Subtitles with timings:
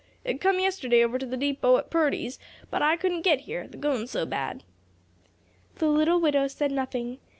[0.25, 2.39] "It come yesterday over to the deepo at Purdy's,
[2.71, 4.63] but I couldn't get here, th' goin's so bad."
[5.75, 7.19] The little widow said nothing.